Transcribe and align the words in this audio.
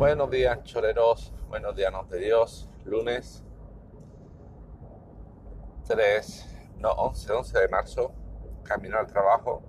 Buenos 0.00 0.30
días, 0.30 0.64
choreros. 0.64 1.30
Buenos 1.50 1.76
días, 1.76 1.92
nos 1.92 2.08
de 2.08 2.20
Dios. 2.20 2.66
Lunes 2.86 3.44
3, 5.86 6.46
no, 6.78 6.90
11, 6.90 7.30
11 7.30 7.58
de 7.58 7.68
marzo. 7.68 8.10
Camino 8.62 8.96
al 8.96 9.06
trabajo. 9.06 9.62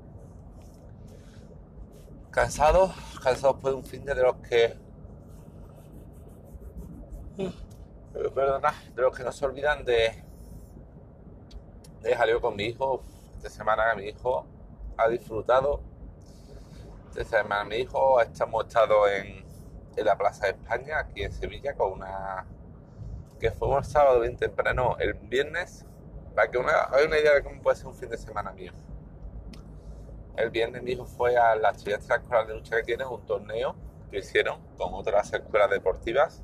Cansado, 2.31 2.93
cansado 3.21 3.59
por 3.59 3.73
un 3.73 3.83
fin 3.83 4.05
de 4.05 4.15
los 4.15 4.37
que. 4.37 4.77
Perdona, 8.13 8.73
de 8.95 9.01
los 9.01 9.13
que 9.13 9.25
no 9.25 9.33
se 9.33 9.45
olvidan 9.45 9.83
de. 9.83 10.23
De 12.03 12.15
salir 12.15 12.39
con 12.39 12.55
mi 12.55 12.67
hijo. 12.67 13.03
Esta 13.35 13.49
semana 13.49 13.93
mi 13.95 14.05
hijo 14.05 14.45
ha 14.95 15.09
disfrutado. 15.09 15.81
Esta 17.09 17.41
semana 17.41 17.65
mi 17.65 17.79
hijo 17.79 18.21
hemos 18.21 18.65
estado 18.65 19.09
en 19.09 19.50
en 19.95 20.05
la 20.05 20.17
Plaza 20.17 20.47
de 20.47 20.51
España, 20.53 20.99
aquí 20.99 21.23
en 21.23 21.31
Sevilla, 21.31 21.73
con 21.73 21.93
una. 21.93 22.45
que 23.39 23.51
fue 23.51 23.67
un 23.67 23.83
sábado 23.83 24.21
bien 24.21 24.37
temprano, 24.37 24.95
el 24.99 25.13
viernes, 25.13 25.85
para 26.35 26.49
que 26.49 26.57
una, 26.57 26.89
una 27.05 27.19
idea 27.19 27.33
de 27.33 27.43
cómo 27.43 27.61
puede 27.61 27.77
ser 27.77 27.87
un 27.87 27.95
fin 27.95 28.09
de 28.09 28.17
semana 28.17 28.51
mío. 28.51 28.71
El 30.37 30.49
viernes 30.49 30.81
mi 30.81 30.91
hijo 30.91 31.05
fue 31.05 31.37
a 31.37 31.55
la 31.55 31.69
actividad 31.69 31.99
escuela 31.99 32.45
de 32.45 32.53
lucha 32.55 32.77
que 32.77 32.83
tiene, 32.83 33.05
un 33.05 33.25
torneo 33.25 33.75
que 34.09 34.19
hicieron 34.19 34.59
con 34.77 34.93
otras 34.93 35.33
escuelas 35.33 35.69
deportivas 35.69 36.41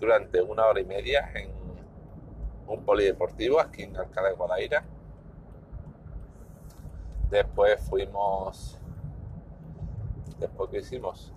durante 0.00 0.40
una 0.42 0.66
hora 0.66 0.80
y 0.80 0.84
media 0.84 1.30
en 1.34 1.50
un 2.66 2.84
polideportivo 2.84 3.60
aquí 3.60 3.82
en 3.82 3.96
Alcalá 3.96 4.28
de 4.28 4.34
Guadaira. 4.34 4.84
Después 7.30 7.80
fuimos. 7.88 8.78
Después 10.38 10.70
que 10.70 10.78
hicimos 10.78 11.32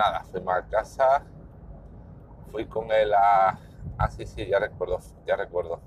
nada, 0.00 0.24
fuimos 0.24 0.54
a 0.54 0.66
casa, 0.66 1.22
fui 2.50 2.64
con 2.64 2.90
él 2.90 3.12
a... 3.12 3.58
Ah, 3.98 4.10
sí, 4.10 4.24
sí, 4.24 4.46
ya 4.46 4.58
recuerdo, 4.58 4.98
ya 5.26 5.36
recuerdo. 5.36 5.78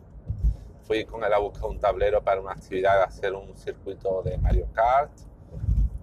Fui 0.83 1.03
con 1.05 1.23
él 1.23 1.33
a 1.33 1.39
buscar 1.39 1.69
un 1.71 1.79
tablero 1.79 2.23
para 2.23 2.39
una 2.39 2.51
actividad, 2.51 3.01
hacer 3.01 3.33
un 3.33 3.55
circuito 3.55 4.21
de 4.21 4.37
Mario 4.37 4.67
Kart. 4.71 5.11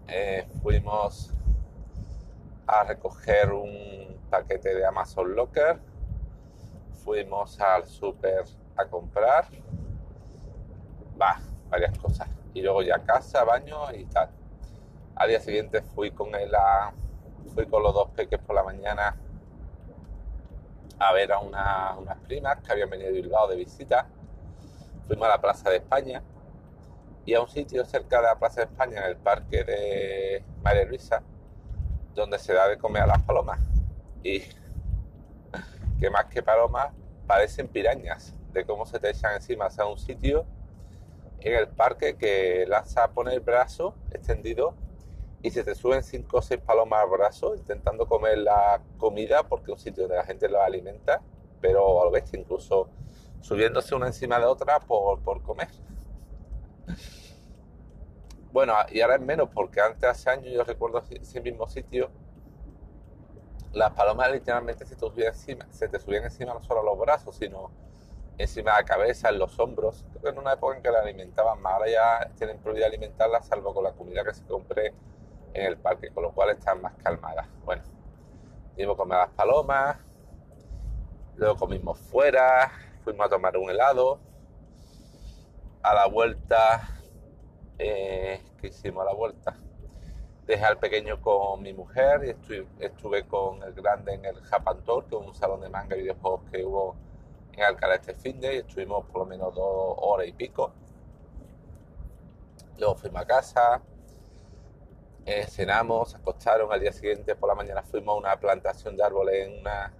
Eh, 0.08 0.44
fuimos 0.60 1.32
a 2.66 2.82
recoger 2.82 3.52
un 3.52 4.18
paquete 4.28 4.74
de 4.74 4.84
Amazon 4.84 5.36
Locker. 5.36 5.78
Fuimos 7.04 7.60
al 7.60 7.86
super 7.86 8.44
a 8.76 8.86
comprar. 8.86 9.44
Va, 11.20 11.38
varias 11.68 11.96
cosas. 11.96 12.28
Y 12.54 12.62
luego 12.62 12.82
ya 12.82 12.96
a 12.96 13.04
casa, 13.04 13.44
baño 13.44 13.92
y 13.92 14.04
tal. 14.06 14.30
Al 15.14 15.28
día 15.28 15.38
siguiente 15.38 15.82
fui 15.82 16.10
con 16.10 16.34
él 16.34 16.52
a 16.56 16.92
fui 17.48 17.66
con 17.66 17.82
los 17.82 17.94
dos 17.94 18.10
peques 18.10 18.38
por 18.38 18.54
la 18.54 18.62
mañana 18.62 19.16
a 20.98 21.12
ver 21.12 21.32
a 21.32 21.38
unas 21.38 22.18
primas 22.26 22.58
que 22.58 22.72
habían 22.72 22.90
venido 22.90 23.10
de 23.10 23.22
Bilbao 23.22 23.48
de 23.48 23.56
visita. 23.56 24.06
Fuimos 25.06 25.26
a 25.26 25.30
la 25.30 25.40
Plaza 25.40 25.70
de 25.70 25.76
España 25.76 26.22
y 27.24 27.34
a 27.34 27.40
un 27.40 27.48
sitio 27.48 27.84
cerca 27.84 28.18
de 28.18 28.24
la 28.24 28.38
Plaza 28.38 28.60
de 28.60 28.66
España, 28.66 28.98
en 28.98 29.04
el 29.04 29.16
parque 29.16 29.64
de 29.64 30.44
María 30.62 30.84
Luisa, 30.84 31.22
donde 32.14 32.38
se 32.38 32.52
da 32.52 32.68
de 32.68 32.76
comer 32.76 33.02
a 33.02 33.06
las 33.06 33.22
palomas. 33.22 33.60
Y 34.22 34.40
que 35.98 36.10
más 36.10 36.26
que 36.26 36.42
palomas 36.42 36.92
parecen 37.26 37.68
pirañas, 37.68 38.34
de 38.52 38.64
cómo 38.66 38.84
se 38.84 38.98
te 38.98 39.10
echan 39.10 39.34
encima. 39.34 39.66
O 39.66 39.70
sea, 39.70 39.86
un 39.86 39.98
sitio 39.98 40.44
en 41.40 41.54
el 41.54 41.68
parque 41.68 42.16
que 42.16 42.66
lanza 42.68 43.08
pone 43.08 43.32
el 43.32 43.40
brazo 43.40 43.94
extendido 44.10 44.74
y 45.42 45.50
se 45.50 45.64
te 45.64 45.74
suben 45.74 46.02
cinco 46.02 46.38
o 46.38 46.42
seis 46.42 46.60
palomas 46.60 47.02
al 47.02 47.10
brazo 47.10 47.54
intentando 47.54 48.06
comer 48.06 48.38
la 48.38 48.82
comida 48.98 49.42
porque 49.42 49.72
es 49.72 49.78
un 49.78 49.78
sitio 49.78 50.02
donde 50.04 50.16
la 50.16 50.24
gente 50.24 50.48
lo 50.48 50.60
alimenta, 50.60 51.22
pero 51.60 52.02
a 52.02 52.04
lo 52.04 52.10
bestia, 52.10 52.38
incluso 52.38 52.88
subiéndose 53.40 53.94
una 53.94 54.08
encima 54.08 54.38
de 54.38 54.44
otra 54.44 54.80
por, 54.80 55.20
por 55.20 55.42
comer. 55.42 55.68
Bueno, 58.52 58.74
y 58.90 59.00
ahora 59.00 59.14
es 59.14 59.20
menos 59.20 59.48
porque 59.54 59.80
antes, 59.80 60.04
hace 60.04 60.28
años, 60.28 60.52
yo 60.52 60.64
recuerdo 60.64 61.02
ese 61.10 61.40
mismo 61.40 61.68
sitio, 61.68 62.10
las 63.72 63.92
palomas 63.92 64.32
literalmente 64.32 64.84
se 64.84 64.96
te 64.96 65.00
subían 65.00 65.28
encima, 65.28 65.66
se 65.70 65.88
te 65.88 66.00
subían 66.00 66.24
encima 66.24 66.52
no 66.52 66.60
solo 66.60 66.82
los 66.82 66.98
brazos, 66.98 67.36
sino 67.36 67.70
encima 68.36 68.72
de 68.72 68.82
la 68.82 68.84
cabeza, 68.84 69.28
en 69.28 69.38
los 69.38 69.58
hombros. 69.60 70.04
Creo 70.10 70.22
que 70.22 70.28
en 70.30 70.38
una 70.38 70.54
época 70.54 70.76
en 70.76 70.82
que 70.82 70.90
la 70.90 71.00
alimentaban 71.00 71.62
más, 71.62 71.74
ahora 71.74 71.90
ya 71.90 72.30
tienen 72.36 72.58
prohibida 72.58 72.86
alimentarla, 72.86 73.40
salvo 73.40 73.72
con 73.72 73.84
la 73.84 73.92
comida 73.92 74.24
que 74.24 74.34
se 74.34 74.44
compre 74.44 74.94
en 75.54 75.66
el 75.66 75.76
parque, 75.76 76.10
con 76.10 76.24
lo 76.24 76.32
cual 76.32 76.50
están 76.50 76.80
más 76.80 76.94
calmadas. 77.02 77.46
Bueno, 77.64 77.82
dimos 78.76 78.96
comer 78.96 79.18
las 79.18 79.30
palomas, 79.30 79.98
luego 81.36 81.56
comimos 81.56 81.98
fuera, 81.98 82.72
fuimos 83.04 83.26
a 83.26 83.28
tomar 83.28 83.56
un 83.56 83.70
helado. 83.70 84.20
A 85.82 85.94
la 85.94 86.06
vuelta, 86.06 86.88
eh, 87.78 88.42
¿qué 88.60 88.66
hicimos 88.68 89.02
a 89.02 89.06
la 89.06 89.14
vuelta? 89.14 89.56
Dejé 90.46 90.64
al 90.64 90.78
pequeño 90.78 91.20
con 91.22 91.62
mi 91.62 91.72
mujer 91.72 92.22
y 92.24 92.30
estuve, 92.30 92.66
estuve 92.80 93.26
con 93.26 93.62
el 93.62 93.72
grande 93.72 94.14
en 94.14 94.24
el 94.26 94.42
Japan 94.42 94.82
Tour, 94.84 95.06
que 95.06 95.16
es 95.16 95.22
un 95.22 95.34
salón 95.34 95.60
de 95.62 95.70
manga 95.70 95.96
y 95.96 96.02
videojuegos 96.02 96.42
que 96.50 96.64
hubo 96.64 96.96
en 97.52 97.62
Alcalá 97.62 97.94
este 97.94 98.14
fin 98.14 98.40
de 98.40 98.56
y 98.56 98.58
estuvimos 98.58 99.06
por 99.06 99.22
lo 99.22 99.26
menos 99.26 99.54
dos 99.54 99.94
horas 99.98 100.26
y 100.26 100.32
pico. 100.32 100.72
Luego 102.78 102.94
fuimos 102.96 103.22
a 103.22 103.26
casa, 103.26 103.82
eh, 105.26 105.46
cenamos, 105.46 106.14
acostaron, 106.14 106.72
al 106.72 106.80
día 106.80 106.92
siguiente 106.92 107.34
por 107.34 107.48
la 107.48 107.54
mañana 107.54 107.82
fuimos 107.82 108.14
a 108.14 108.18
una 108.18 108.40
plantación 108.40 108.96
de 108.96 109.04
árboles 109.04 109.48
en 109.48 109.60
una, 109.60 109.92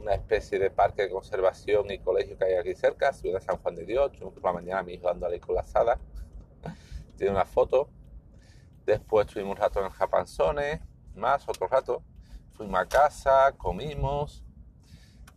una 0.00 0.14
especie 0.14 0.58
de 0.58 0.70
parque 0.70 1.02
de 1.02 1.10
conservación 1.10 1.90
y 1.90 1.98
colegio 1.98 2.36
que 2.36 2.44
hay 2.44 2.54
aquí 2.54 2.74
cerca, 2.74 3.12
ciudad 3.12 3.38
de 3.38 3.44
San 3.44 3.56
Juan 3.58 3.74
de 3.76 3.84
Dios, 3.84 4.10
por 4.18 4.44
la 4.44 4.52
mañana 4.52 4.82
mi 4.82 4.94
hijo 4.94 5.06
dándole 5.06 5.38
con 5.40 5.54
la 5.54 5.62
sala, 5.62 5.98
tiene 7.16 7.32
una 7.32 7.44
foto, 7.44 7.88
después 8.84 9.26
estuvimos 9.26 9.56
un 9.56 9.62
rato 9.62 9.84
en 9.84 9.90
Japanzones, 9.90 10.80
más 11.14 11.48
otro 11.48 11.68
rato, 11.68 12.02
fuimos 12.52 12.80
a 12.80 12.86
casa, 12.86 13.54
comimos, 13.56 14.42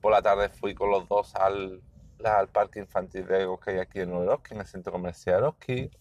por 0.02 0.12
la 0.12 0.22
tarde 0.22 0.50
fui 0.50 0.74
con 0.74 0.90
los 0.90 1.08
dos 1.08 1.36
al, 1.36 1.82
al 2.24 2.48
parque 2.50 2.80
infantil 2.80 3.28
de 3.28 3.48
que 3.64 3.72
hay 3.72 3.80
aquí 3.80 4.00
en 4.00 4.14
Oroski, 4.14 4.56
en 4.56 4.62
el 4.62 4.68
centro 4.68 4.92
comercial 4.92 5.44
Oroski, 5.44 5.92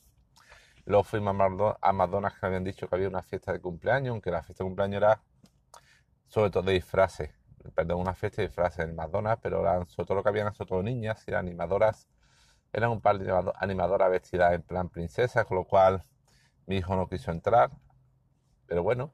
Luego 0.87 1.03
fuimos 1.03 1.35
a 1.81 1.93
Madonna 1.93 2.31
que 2.31 2.47
habían 2.47 2.63
dicho 2.63 2.89
que 2.89 2.95
había 2.95 3.09
una 3.09 3.23
fiesta 3.23 3.53
de 3.53 3.61
cumpleaños, 3.61 4.13
aunque 4.13 4.31
la 4.31 4.45
fiesta 4.45 4.63
de 4.63 4.69
cumpleaños 4.69 4.99
era 4.99 5.21
sobre 6.29 6.51
todo 6.51 6.63
de 6.63 6.75
disfraces. 6.75 7.35
Perdón, 7.75 8.01
una 8.01 8.15
fiesta 8.15 8.41
de 8.41 8.49
disfraces 8.49 8.85
en 8.85 8.95
Madonna, 8.95 9.37
pero 9.37 9.65
sobre 9.87 10.07
todo 10.07 10.15
lo 10.15 10.23
que 10.23 10.29
habían 10.29 10.55
sobre 10.55 10.69
todo 10.69 10.83
niñas 10.85 11.25
y 11.27 11.35
animadoras. 11.35 12.09
Eran 12.73 12.91
un 12.91 13.01
par 13.01 13.19
de 13.19 13.53
animadoras 13.57 14.11
vestidas 14.11 14.53
en 14.53 14.63
plan 14.63 14.89
princesa, 14.89 15.45
con 15.45 15.57
lo 15.57 15.65
cual 15.65 16.05
mi 16.67 16.77
hijo 16.77 16.95
no 16.95 17.09
quiso 17.09 17.33
entrar. 17.33 17.73
Pero 18.67 18.85
bueno, 18.85 19.13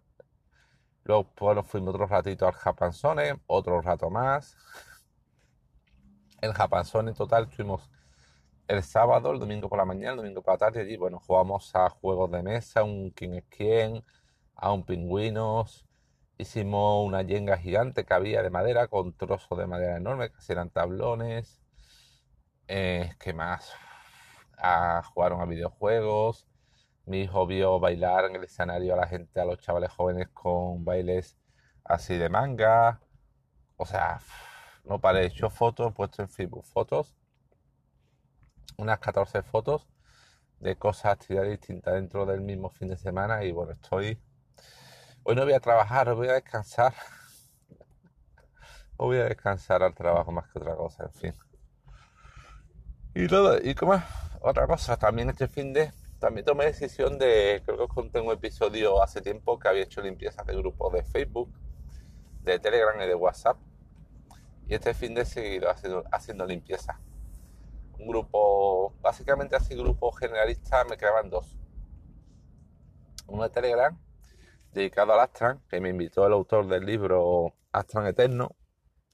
luego 1.04 1.32
pues, 1.34 1.66
fuimos 1.66 1.94
otro 1.94 2.06
ratito 2.06 2.46
al 2.46 2.52
Japanzone, 2.52 3.40
otro 3.46 3.80
rato 3.80 4.10
más. 4.10 4.56
El 6.42 6.52
Japanzone 6.52 7.10
en 7.10 7.16
total 7.16 7.44
estuvimos 7.44 7.88
el 8.68 8.82
sábado, 8.82 9.32
el 9.32 9.38
domingo 9.40 9.68
por 9.68 9.78
la 9.78 9.84
mañana, 9.84 10.12
el 10.12 10.16
domingo 10.18 10.42
por 10.42 10.54
la 10.54 10.58
tarde, 10.58 10.80
allí, 10.82 10.96
bueno, 10.96 11.20
jugamos 11.20 11.74
a 11.74 11.90
juegos 11.90 12.30
de 12.30 12.42
mesa, 12.42 12.82
un 12.84 13.10
quién 13.10 13.34
es 13.34 13.44
quién, 13.48 14.04
a 14.56 14.72
un 14.72 14.84
pingüinos, 14.84 15.86
hicimos 16.38 17.06
una 17.06 17.22
yenga 17.22 17.58
gigante 17.58 18.04
que 18.04 18.14
había 18.14 18.42
de 18.42 18.50
madera, 18.50 18.88
con 18.88 19.12
trozos 19.14 19.58
de 19.58 19.66
madera 19.66 19.96
enorme, 19.96 20.30
que 20.30 20.52
eran 20.52 20.70
tablones, 20.70 21.60
eh, 22.68 23.12
¿qué 23.18 23.32
más? 23.34 23.72
A, 24.58 25.02
jugaron 25.14 25.40
a 25.40 25.46
videojuegos, 25.46 26.46
mi 27.06 27.22
hijo 27.22 27.46
vio 27.46 27.80
bailar 27.80 28.26
en 28.26 28.36
el 28.36 28.44
escenario 28.44 28.94
a 28.94 28.96
la 28.96 29.06
gente, 29.08 29.40
a 29.40 29.44
los 29.44 29.58
chavales 29.58 29.90
jóvenes 29.92 30.28
con 30.32 30.84
bailes 30.84 31.36
así 31.84 32.16
de 32.16 32.28
manga, 32.28 33.00
o 33.76 33.86
sea, 33.86 34.20
no 34.84 35.00
paré, 35.00 35.26
hecho 35.26 35.50
fotos, 35.50 35.92
puesto 35.94 36.22
en 36.22 36.28
Facebook 36.28 36.64
fotos, 36.66 37.14
unas 38.82 38.98
14 38.98 39.42
fotos 39.42 39.86
de 40.60 40.76
cosas, 40.76 41.12
actividades 41.12 41.58
distintas 41.58 41.94
dentro 41.94 42.26
del 42.26 42.40
mismo 42.40 42.68
fin 42.70 42.88
de 42.88 42.96
semana 42.96 43.44
y 43.44 43.52
bueno, 43.52 43.72
estoy... 43.72 44.20
Hoy 45.24 45.36
no 45.36 45.44
voy 45.44 45.52
a 45.52 45.60
trabajar, 45.60 46.12
voy 46.14 46.28
a 46.28 46.34
descansar. 46.34 46.94
Hoy 48.96 49.16
voy 49.16 49.18
a 49.18 49.24
descansar 49.28 49.82
al 49.82 49.94
trabajo 49.94 50.32
más 50.32 50.50
que 50.50 50.58
otra 50.58 50.74
cosa, 50.74 51.04
en 51.04 51.12
fin. 51.12 51.34
Y 53.14 53.28
todo, 53.28 53.58
y 53.62 53.74
como 53.74 54.02
otra 54.40 54.66
cosa, 54.66 54.96
también 54.96 55.30
este 55.30 55.48
fin 55.48 55.72
de 55.72 55.92
también 56.18 56.44
tomé 56.44 56.66
decisión 56.66 57.18
de, 57.18 57.62
creo 57.64 57.76
que 57.76 57.82
os 57.82 57.92
conté 57.92 58.20
un 58.20 58.30
episodio 58.30 59.02
hace 59.02 59.20
tiempo 59.20 59.58
que 59.58 59.66
había 59.66 59.82
hecho 59.82 60.00
limpieza 60.00 60.44
de 60.44 60.54
grupos 60.54 60.92
de 60.92 61.02
Facebook, 61.02 61.52
de 62.42 62.60
Telegram 62.60 63.00
y 63.00 63.06
de 63.06 63.14
WhatsApp. 63.16 63.56
Y 64.68 64.74
este 64.74 64.94
fin 64.94 65.14
de 65.14 65.24
seguido 65.24 65.68
haciendo 66.12 66.46
limpieza 66.46 67.00
un 68.02 68.08
grupo, 68.08 68.94
básicamente 69.00 69.56
así 69.56 69.74
grupo 69.76 70.10
generalista, 70.12 70.84
me 70.84 70.96
quedaban 70.96 71.30
dos. 71.30 71.56
Uno 73.28 73.44
de 73.44 73.50
Telegram 73.50 73.96
dedicado 74.72 75.12
al 75.12 75.20
Astran, 75.20 75.62
que 75.68 75.80
me 75.80 75.90
invitó 75.90 76.26
el 76.26 76.32
autor 76.32 76.66
del 76.66 76.84
libro 76.84 77.54
Astran 77.70 78.06
Eterno. 78.06 78.56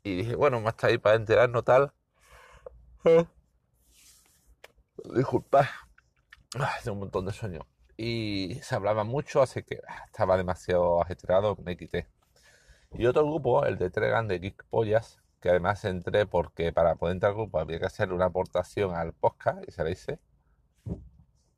Y 0.02 0.16
dije, 0.16 0.36
bueno, 0.36 0.60
más 0.60 0.74
está 0.74 0.86
ahí 0.86 0.98
para 0.98 1.16
enterarnos 1.16 1.64
tal. 1.64 1.92
Disculpa, 5.14 5.68
tengo 6.82 6.94
un 6.94 7.00
montón 7.00 7.26
de 7.26 7.32
sueño. 7.32 7.66
Y 7.96 8.58
se 8.62 8.74
hablaba 8.74 9.04
mucho, 9.04 9.42
así 9.42 9.62
que 9.62 9.80
ah, 9.86 10.04
estaba 10.06 10.36
demasiado 10.36 11.02
agitado, 11.02 11.56
me 11.56 11.76
quité. 11.76 12.08
Y 12.92 13.06
otro 13.06 13.26
grupo, 13.26 13.66
el 13.66 13.76
de 13.76 13.90
Tregan 13.90 14.28
de 14.28 14.38
Geek 14.38 14.64
Pollas, 14.70 15.20
que 15.40 15.50
además 15.50 15.84
entré 15.84 16.26
porque 16.26 16.72
para 16.72 16.96
poder 16.96 17.14
entrar 17.14 17.30
al 17.30 17.36
grupo 17.36 17.58
había 17.60 17.78
que 17.78 17.86
hacer 17.86 18.12
una 18.12 18.26
aportación 18.26 18.94
al 18.94 19.12
podcast 19.12 19.62
y 19.68 19.72
se 19.72 19.84
le 19.84 19.92
hice. 19.92 20.18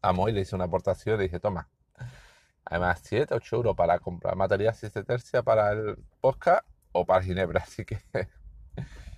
A 0.02 0.12
Moy 0.12 0.32
le 0.32 0.40
hice 0.40 0.54
una 0.54 0.64
aportación 0.64 1.14
y 1.14 1.18
le 1.18 1.24
dije, 1.24 1.40
toma. 1.40 1.68
Además, 2.64 3.00
7, 3.02 3.34
8 3.34 3.56
euros 3.56 3.76
para 3.76 3.98
comprar 3.98 4.36
material 4.36 4.74
7 4.74 5.02
tercia 5.04 5.42
para 5.42 5.72
el 5.72 5.96
podcast 6.20 6.66
o 6.92 7.04
para 7.06 7.22
Ginebra. 7.22 7.60
Así 7.64 7.84
que, 7.84 7.98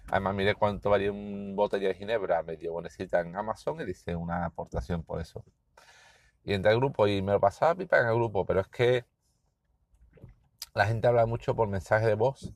además, 0.08 0.34
mire 0.34 0.54
cuánto 0.54 0.90
valía 0.90 1.12
un 1.12 1.54
botella 1.56 1.88
de 1.88 1.94
Ginebra 1.94 2.42
medio 2.42 2.72
bonecita 2.72 3.20
en 3.20 3.36
Amazon 3.36 3.80
y 3.80 3.84
le 3.84 3.90
hice 3.90 4.16
una 4.16 4.46
aportación 4.46 5.02
por 5.02 5.20
eso. 5.20 5.44
Y 6.44 6.54
entré 6.54 6.72
al 6.72 6.78
grupo 6.78 7.06
y 7.06 7.22
me 7.22 7.32
lo 7.32 7.40
pasaba 7.40 7.74
pipa 7.74 8.00
en 8.00 8.06
el 8.06 8.14
grupo, 8.14 8.44
pero 8.46 8.60
es 8.60 8.68
que 8.68 9.04
la 10.74 10.86
gente 10.86 11.06
habla 11.06 11.26
mucho 11.26 11.54
por 11.54 11.68
mensaje 11.68 12.06
de 12.06 12.14
voz 12.14 12.52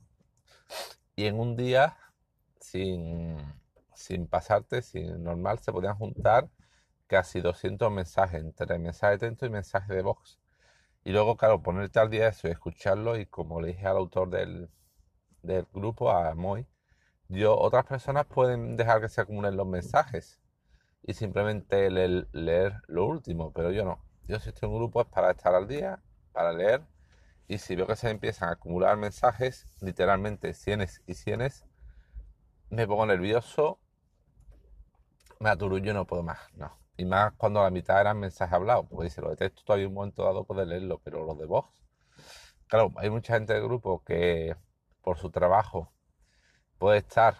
y 1.17 1.25
en 1.25 1.39
un 1.39 1.57
día, 1.57 1.97
sin, 2.59 3.37
sin 3.95 4.27
pasarte, 4.27 4.83
sin 4.83 5.23
normal, 5.23 5.59
se 5.59 5.73
podían 5.73 5.95
juntar 5.97 6.49
casi 7.07 7.41
200 7.41 7.91
mensajes, 7.91 8.41
entre 8.43 8.79
mensajes 8.79 9.19
de 9.19 9.29
texto 9.29 9.45
y 9.47 9.49
mensajes 9.49 9.89
de 9.89 10.03
voz. 10.03 10.39
Y 11.03 11.11
luego, 11.11 11.37
claro, 11.37 11.63
ponerte 11.63 11.99
al 11.99 12.11
día 12.11 12.27
eso 12.29 12.47
y 12.47 12.51
escucharlo, 12.51 13.17
y 13.17 13.25
como 13.25 13.61
le 13.61 13.69
dije 13.69 13.87
al 13.87 13.97
autor 13.97 14.29
del, 14.29 14.69
del 15.41 15.65
grupo, 15.73 16.11
a 16.11 16.35
Moy, 16.35 16.67
yo, 17.29 17.57
otras 17.57 17.85
personas 17.85 18.25
pueden 18.27 18.77
dejar 18.77 19.01
que 19.01 19.09
se 19.09 19.21
acumulen 19.21 19.57
los 19.57 19.67
mensajes 19.67 20.39
y 21.03 21.13
simplemente 21.13 21.89
leer, 21.89 22.27
leer, 22.31 22.81
lo 22.87 23.05
último, 23.05 23.51
pero 23.53 23.71
yo 23.71 23.85
no. 23.85 23.99
Yo 24.27 24.39
si 24.39 24.49
estoy 24.49 24.67
en 24.67 24.73
un 24.73 24.79
grupo 24.81 25.01
es 25.01 25.07
para 25.07 25.31
estar 25.31 25.55
al 25.55 25.67
día, 25.67 25.99
para 26.31 26.53
leer 26.53 26.83
y 27.47 27.59
si 27.59 27.75
veo 27.75 27.87
que 27.87 27.95
se 27.95 28.09
empiezan 28.09 28.49
a 28.49 28.53
acumular 28.53 28.97
mensajes, 28.97 29.65
literalmente 29.81 30.53
cienes 30.53 31.01
y 31.07 31.13
cienes, 31.13 31.65
me 32.69 32.85
pongo 32.85 33.05
nervioso, 33.05 33.79
me 35.39 35.49
aturullo 35.49 35.91
y 35.91 35.93
no 35.93 36.05
puedo 36.05 36.23
más, 36.23 36.39
no. 36.55 36.77
Y 36.97 37.05
más 37.05 37.33
cuando 37.33 37.63
la 37.63 37.69
mitad 37.69 38.01
eran 38.01 38.19
mensajes 38.19 38.53
hablados, 38.53 38.85
porque 38.89 39.09
si 39.09 39.21
lo 39.21 39.29
de 39.29 39.37
texto 39.37 39.63
todavía 39.63 39.87
un 39.87 39.93
momento 39.93 40.23
dado 40.23 40.43
puede 40.43 40.65
leerlo, 40.65 40.99
pero 41.03 41.25
los 41.25 41.37
de 41.37 41.45
voz, 41.45 41.65
claro, 42.67 42.91
hay 42.97 43.09
mucha 43.09 43.35
gente 43.35 43.53
del 43.53 43.63
grupo 43.63 44.03
que 44.03 44.55
por 45.01 45.17
su 45.17 45.29
trabajo 45.29 45.91
puede 46.77 46.97
estar, 46.97 47.35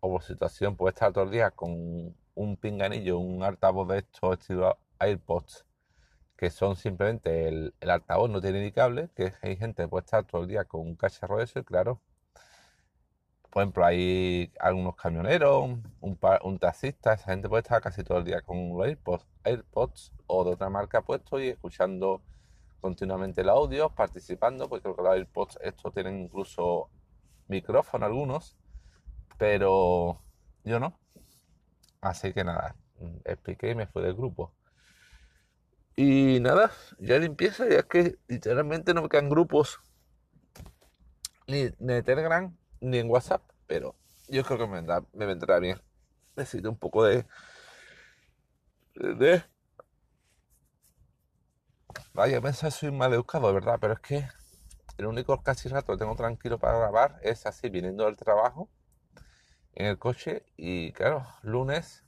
o 0.00 0.10
por 0.10 0.22
situación, 0.22 0.76
puede 0.76 0.90
estar 0.94 1.12
todo 1.12 1.24
el 1.24 1.30
día 1.30 1.52
con 1.52 2.16
un 2.34 2.56
pinganillo, 2.56 3.18
un 3.18 3.44
altavoz 3.44 3.86
de 3.88 3.98
estos 3.98 4.38
estilo 4.38 4.76
AirPods 4.98 5.66
que 6.42 6.50
son 6.50 6.74
simplemente 6.74 7.46
el, 7.46 7.72
altavoz 7.88 8.28
no 8.28 8.40
tiene 8.40 8.60
ni 8.60 8.72
cable, 8.72 9.10
que 9.14 9.32
hay 9.42 9.56
gente 9.56 9.84
que 9.84 9.88
puede 9.88 10.04
estar 10.04 10.24
todo 10.24 10.42
el 10.42 10.48
día 10.48 10.64
con 10.64 10.80
un 10.80 10.96
cacharro 10.96 11.38
de 11.38 11.44
eso 11.44 11.60
y 11.60 11.62
claro, 11.62 12.00
por 13.48 13.62
ejemplo, 13.62 13.84
hay 13.84 14.52
algunos 14.58 14.96
camioneros, 14.96 15.78
un, 16.00 16.58
taxista, 16.58 17.12
esa 17.12 17.30
gente 17.30 17.48
puede 17.48 17.60
estar 17.62 17.80
casi 17.80 18.02
todo 18.02 18.18
el 18.18 18.24
día 18.24 18.40
con 18.40 18.76
los 18.76 18.84
AirPods, 18.84 19.24
AirPods 19.44 20.12
o 20.26 20.42
de 20.42 20.50
otra 20.54 20.68
marca 20.68 21.02
puesto 21.02 21.38
y 21.38 21.46
escuchando 21.46 22.22
continuamente 22.80 23.42
el 23.42 23.48
audio, 23.48 23.90
participando, 23.90 24.68
porque 24.68 24.82
creo 24.82 24.96
que 24.96 25.02
los 25.02 25.12
AirPods 25.12 25.58
estos 25.62 25.94
tienen 25.94 26.22
incluso 26.22 26.90
micrófono 27.46 28.04
algunos, 28.04 28.56
pero 29.38 30.20
yo 30.64 30.80
no. 30.80 30.98
Así 32.00 32.32
que 32.32 32.42
nada, 32.42 32.74
expliqué 33.24 33.70
y 33.70 33.74
me 33.76 33.86
fui 33.86 34.02
del 34.02 34.14
grupo. 34.14 34.52
Y 35.96 36.40
nada, 36.40 36.72
ya 36.98 37.18
limpieza, 37.18 37.68
ya 37.68 37.82
que 37.82 38.16
literalmente 38.28 38.94
no 38.94 39.02
me 39.02 39.08
quedan 39.08 39.28
grupos 39.28 39.80
ni, 41.46 41.68
de 41.78 42.02
Telegram 42.02 42.56
ni 42.80 42.98
en 42.98 43.10
WhatsApp, 43.10 43.42
pero 43.66 43.94
yo 44.28 44.42
creo 44.44 44.58
que 44.58 44.66
me 44.66 44.74
vendrá, 44.74 45.04
me 45.12 45.26
vendrá 45.26 45.58
bien. 45.58 45.80
Necesito 46.36 46.70
un 46.70 46.78
poco 46.78 47.04
de. 47.04 47.26
de. 48.94 49.44
Vaya, 52.14 52.40
pensar 52.40 52.72
soy 52.72 52.90
mal 52.90 53.12
educado, 53.12 53.52
verdad, 53.52 53.78
pero 53.80 53.94
es 53.94 54.00
que 54.00 54.28
el 54.98 55.06
único 55.06 55.42
casi 55.42 55.68
rato 55.68 55.92
que 55.92 55.98
tengo 55.98 56.16
tranquilo 56.16 56.58
para 56.58 56.78
grabar 56.78 57.18
es 57.22 57.46
así, 57.46 57.68
viniendo 57.68 58.04
del 58.06 58.16
trabajo 58.16 58.70
en 59.74 59.86
el 59.86 59.98
coche 59.98 60.44
y 60.56 60.92
claro, 60.92 61.26
lunes, 61.42 62.04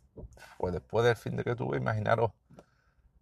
pues 0.59 0.73
después 0.75 1.05
del 1.05 1.17
fin 1.17 1.37
de 1.37 1.45
que 1.45 1.57
tuve, 1.57 1.79
imaginaros 1.79 2.33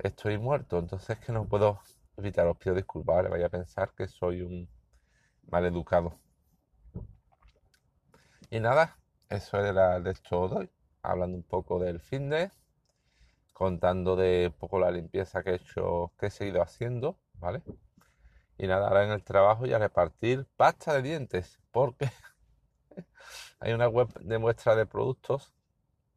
estoy 0.09 0.39
muerto, 0.39 0.79
entonces 0.79 1.19
que 1.19 1.33
no 1.33 1.47
puedo 1.47 1.81
evitar, 2.17 2.47
os 2.47 2.57
pido 2.59 2.75
disculpas, 2.75 3.29
vaya 3.31 3.47
a 3.47 3.51
pensar 3.51 3.93
que 3.97 4.09
soy 4.09 4.43
un 4.43 4.69
mal 5.51 5.65
educado. 5.67 6.19
Y 8.51 8.61
nada, 8.61 8.99
eso 9.29 9.59
era 9.65 9.99
de 10.01 10.15
hoy, 10.31 10.71
hablando 11.03 11.37
un 11.37 11.43
poco 11.43 11.79
del 11.79 12.01
de, 12.01 12.51
contando 13.53 14.17
de 14.17 14.49
un 14.49 14.59
poco 14.59 14.79
la 14.79 14.91
limpieza 14.91 15.43
que 15.43 15.51
he 15.51 15.55
hecho, 15.55 16.13
que 16.19 16.27
he 16.27 16.31
seguido 16.31 16.63
haciendo, 16.63 17.19
¿vale? 17.35 17.63
Y 18.59 18.67
nada, 18.67 18.89
ahora 18.89 19.05
en 19.05 19.11
el 19.11 19.25
trabajo 19.25 19.67
y 19.67 19.73
a 19.73 19.79
repartir 19.79 20.47
pasta 20.57 20.95
de 20.95 21.03
dientes, 21.03 21.59
porque 21.71 22.11
hay 23.61 23.73
una 23.73 23.89
web 23.89 24.13
de 24.21 24.39
muestra 24.39 24.77
de 24.77 24.87
productos, 24.87 25.53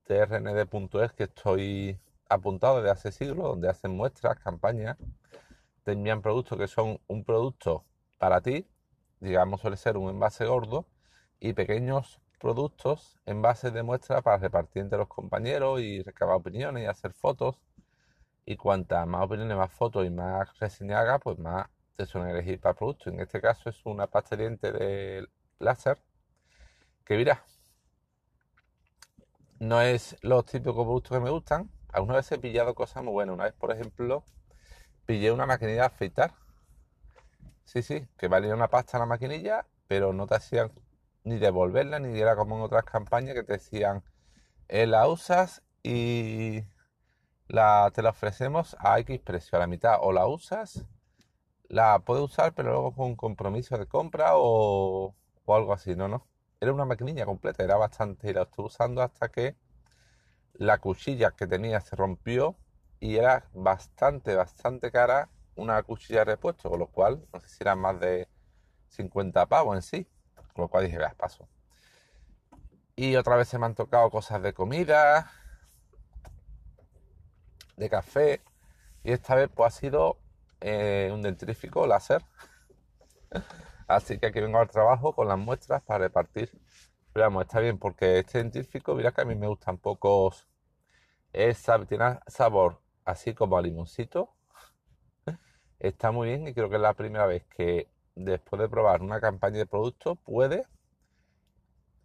trnd.es, 0.04 1.14
que 1.14 1.24
estoy 1.24 2.00
apuntado 2.30 2.78
desde 2.78 2.92
hace 2.92 3.12
siglos, 3.12 3.48
donde 3.48 3.70
hacen 3.70 3.92
muestras, 3.96 4.40
campañas, 4.40 4.98
te 5.84 5.92
envían 5.94 6.22
productos 6.22 6.58
que 6.58 6.68
son 6.68 7.00
un 7.08 7.24
producto 7.24 7.86
para 8.18 8.42
ti, 8.42 8.68
digamos 9.20 9.62
suele 9.62 9.78
ser 9.78 9.98
un 9.98 10.10
envase 10.10 10.46
gordo, 10.46 10.88
y 11.40 11.54
pequeños 11.54 12.22
productos, 12.40 13.18
envases 13.26 13.74
de 13.74 13.84
muestra 13.84 14.22
para 14.22 14.38
repartir 14.38 14.84
entre 14.84 14.98
los 14.98 15.08
compañeros 15.08 15.80
y 15.82 16.02
recabar 16.04 16.36
opiniones 16.36 16.84
y 16.84 16.88
hacer 16.88 17.14
fotos. 17.14 17.58
Y 18.46 18.58
cuantas 18.58 19.08
más 19.08 19.24
opiniones, 19.24 19.58
más 19.58 19.72
fotos 19.72 20.06
y 20.06 20.10
más 20.12 20.58
reseñas 20.60 21.00
haga, 21.02 21.20
pues 21.20 21.40
más 21.40 21.68
te 21.96 22.06
suelen 22.06 22.30
elegir 22.30 22.60
para 22.60 22.72
el 22.72 22.78
producto. 22.78 23.10
En 23.10 23.20
este 23.20 23.42
caso 23.42 23.70
es 23.70 23.86
una 23.86 24.08
pasta 24.08 24.36
diente 24.36 24.72
de 24.72 25.28
láser 25.60 25.98
que 27.06 27.18
mira, 27.18 27.44
no 29.60 29.82
es 29.82 30.18
los 30.22 30.46
típicos 30.46 30.86
productos 30.86 31.18
que 31.18 31.24
me 31.24 31.30
gustan, 31.30 31.70
algunas 31.96 32.18
veces 32.18 32.34
he 32.34 32.42
pillado 32.42 32.76
cosas 32.76 33.04
muy 33.04 33.14
buenas. 33.14 33.34
Una 33.36 33.46
vez, 33.46 33.54
por 33.54 33.72
ejemplo, 33.72 34.24
pillé 35.06 35.32
una 35.32 35.46
maquinilla 35.46 35.82
de 35.82 35.88
afeitar. 35.88 36.34
Sí, 37.66 37.82
sí, 37.82 38.08
que 38.18 38.28
valía 38.28 38.54
una 38.54 38.70
pasta 38.70 39.00
la 39.00 39.06
maquinilla, 39.06 39.66
pero 39.88 40.14
no 40.14 40.28
te 40.28 40.36
hacían 40.36 40.72
ni 41.24 41.38
devolverla, 41.40 42.00
ni 42.00 42.20
era 42.20 42.36
como 42.36 42.56
en 42.58 42.62
otras 42.64 42.84
campañas 42.86 43.34
que 43.36 43.44
te 43.44 43.54
decían, 43.54 44.04
eh, 44.70 44.88
la 44.88 45.08
usas 45.08 45.64
y 45.84 46.64
la, 47.48 47.92
te 47.96 48.02
la 48.04 48.12
ofrecemos 48.12 48.76
a 48.80 49.00
X 49.00 49.20
precio, 49.22 49.58
a 49.58 49.62
la 49.62 49.68
mitad. 49.68 49.98
O 50.02 50.12
la 50.14 50.28
usas, 50.28 50.86
la 51.70 52.00
puedes 52.00 52.24
usar, 52.24 52.54
pero 52.54 52.72
luego 52.72 52.94
con 52.96 53.16
compromiso 53.16 53.78
de 53.78 53.88
compra 53.88 54.32
o, 54.38 55.16
o 55.46 55.56
algo 55.56 55.74
así. 55.74 55.96
No, 55.96 56.08
no. 56.08 56.28
Era 56.62 56.74
una 56.74 56.86
maquinilla 56.86 57.26
completa, 57.26 57.64
era 57.64 57.78
bastante. 57.78 58.30
Y 58.30 58.34
la 58.34 58.44
estuve 58.44 58.68
usando 58.68 59.02
hasta 59.02 59.30
que 59.30 59.56
la 60.58 60.78
cuchilla 60.80 61.32
que 61.32 61.48
tenía 61.48 61.82
se 61.82 61.96
rompió 61.96 62.56
y 63.00 63.18
era 63.18 63.46
bastante, 63.54 64.36
bastante 64.36 64.92
cara 64.92 65.30
una 65.56 65.82
cuchilla 65.84 66.20
de 66.20 66.26
repuesto, 66.26 66.70
con 66.70 66.80
lo 66.80 66.88
cual 66.88 67.26
no 67.34 67.40
sé 67.40 67.48
si 67.50 67.58
era 67.62 67.76
más 67.76 68.00
de 68.00 68.28
50 68.90 69.46
pavos 69.46 69.76
en 69.76 69.82
sí, 69.82 70.08
con 70.54 70.64
lo 70.64 70.68
cual 70.68 70.86
dije, 70.86 70.98
veas, 70.98 71.16
paso. 71.16 71.48
Y 72.96 73.16
otra 73.16 73.36
vez 73.36 73.48
se 73.48 73.58
me 73.58 73.66
han 73.66 73.76
tocado 73.76 74.10
cosas 74.10 74.42
de 74.42 74.54
comida, 74.54 75.32
de 77.76 77.90
café, 77.90 78.42
y 79.04 79.12
esta 79.12 79.36
vez 79.36 79.50
pues 79.54 79.74
ha 79.74 79.78
sido 79.78 80.18
eh, 80.62 81.10
un 81.14 81.22
dentrífico 81.22 81.86
láser. 81.88 82.24
Así 83.88 84.18
que 84.18 84.28
aquí 84.28 84.40
vengo 84.40 84.60
al 84.60 84.70
trabajo 84.70 85.14
con 85.14 85.28
las 85.28 85.38
muestras 85.38 85.84
para 85.84 86.00
repartir 86.00 86.52
pero 87.16 87.28
vamos, 87.28 87.44
está 87.44 87.62
bien 87.62 87.78
porque 87.80 88.20
este 88.20 88.34
científico, 88.34 88.94
mira 88.94 89.14
que 89.14 89.22
a 89.22 89.26
mí 89.26 89.36
me 89.36 89.48
gustan 89.48 89.78
pocos. 89.78 90.50
Es, 91.34 91.66
tiene 91.88 92.20
sabor 92.28 92.82
así 93.06 93.34
como 93.34 93.58
a 93.58 93.62
limoncito. 93.62 94.36
Está 95.80 96.12
muy 96.12 96.28
bien 96.28 96.46
y 96.48 96.54
creo 96.54 96.70
que 96.70 96.76
es 96.76 96.82
la 96.82 96.94
primera 96.94 97.26
vez 97.26 97.46
que 97.46 97.90
después 98.16 98.62
de 98.62 98.68
probar 98.68 99.02
una 99.02 99.22
campaña 99.22 99.60
de 99.60 99.66
productos 99.66 100.18
puede 100.26 100.68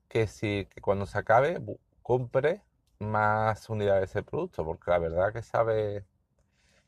que 0.08 0.28
si 0.28 0.66
que 0.66 0.80
cuando 0.80 1.06
se 1.06 1.18
acabe 1.18 1.60
compre 2.02 2.62
más 3.00 3.68
unidades 3.68 4.00
de 4.02 4.20
ese 4.20 4.22
producto 4.22 4.64
porque 4.64 4.90
la 4.92 4.98
verdad 4.98 5.32
que 5.32 5.42
sabe 5.42 6.06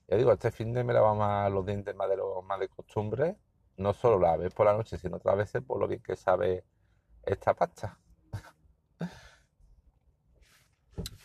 ya 0.09 0.17
digo 0.17 0.33
este 0.33 0.50
fin 0.52 0.73
de 0.73 0.85
me 0.85 0.93
lavaba 0.93 1.49
los 1.50 1.67
dientes 1.67 1.95
más 1.97 2.09
de 2.09 2.17
lo 2.17 2.43
más 2.43 2.61
de 2.61 2.69
costumbre 2.69 3.37
no 3.76 3.93
solo 3.95 4.19
la 4.19 4.37
vez 4.37 4.55
por 4.55 4.67
la 4.67 4.75
noche, 4.75 4.99
sino 4.99 5.17
otras 5.17 5.37
veces 5.37 5.62
por 5.62 5.81
lo 5.81 5.88
bien 5.88 6.02
que 6.02 6.17
sabe 6.17 6.64
esta 7.25 7.55
pasta. 7.55 7.99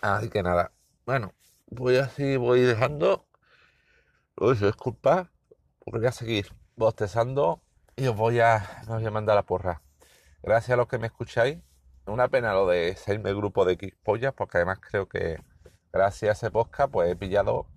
Así 0.02 0.30
que 0.30 0.44
nada, 0.44 0.72
bueno, 1.06 1.34
voy 1.68 1.98
así, 1.98 2.38
voy 2.38 2.62
dejando. 2.62 3.26
Uy, 4.36 4.56
disculpa, 4.56 5.32
porque 5.80 6.00
voy 6.00 6.08
a 6.08 6.12
seguir 6.12 6.54
bostezando 6.76 7.62
y 7.96 8.08
os 8.08 8.16
voy 8.16 8.40
a, 8.40 8.82
os 8.84 8.88
voy 8.88 9.06
a 9.06 9.12
mandar 9.12 9.36
la 9.36 9.44
porra. 9.44 9.82
Gracias 10.44 10.72
a 10.72 10.78
los 10.78 10.88
que 10.88 10.98
me 10.98 11.08
escucháis. 11.08 11.60
Una 12.06 12.30
pena 12.30 12.54
lo 12.54 12.68
de 12.68 12.96
serme 12.96 13.34
grupo 13.34 13.66
de 13.66 13.76
Xpollas, 13.76 14.34
porque 14.34 14.58
además 14.58 14.80
creo 14.80 15.10
que 15.10 15.42
gracias 15.92 16.30
a 16.30 16.46
ese 16.46 16.52
podcast, 16.52 16.92
pues 16.92 17.12
he 17.12 17.16
pillado, 17.16 17.68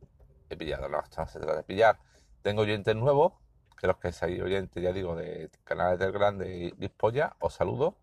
he 0.50 0.56
pillado, 0.56 0.88
no, 0.88 1.00
esto 1.00 1.22
no 1.22 1.26
se 1.26 1.40
trata 1.40 1.56
de 1.56 1.62
pillar. 1.64 1.98
Tengo 2.42 2.62
oyentes 2.62 2.94
nuevos, 2.94 3.32
que 3.76 3.86
los 3.86 3.96
que 3.96 4.12
sois 4.12 4.40
oyentes, 4.40 4.82
ya 4.82 4.92
digo, 4.92 5.16
de 5.16 5.50
canales 5.64 5.98
del 5.98 6.12
Grande 6.12 6.74
y 6.78 6.86
Xpollas, 6.86 7.32
os 7.40 7.54
saludo 7.54 7.96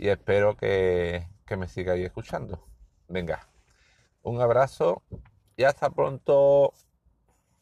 y 0.00 0.08
espero 0.08 0.56
que, 0.56 1.28
que 1.46 1.58
me 1.58 1.68
sigáis 1.68 2.06
escuchando. 2.06 2.66
Venga, 3.06 3.46
un 4.22 4.40
abrazo 4.40 5.02
y 5.56 5.64
hasta 5.64 5.90
pronto. 5.90 6.72